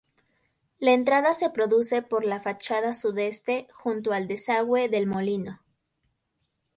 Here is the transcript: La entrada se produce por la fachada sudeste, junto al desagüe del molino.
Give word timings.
La 0.79 0.93
entrada 0.93 1.35
se 1.35 1.51
produce 1.51 2.01
por 2.01 2.25
la 2.25 2.41
fachada 2.41 2.95
sudeste, 2.95 3.67
junto 3.71 4.13
al 4.13 4.27
desagüe 4.27 4.89
del 4.89 5.05
molino. 5.05 5.61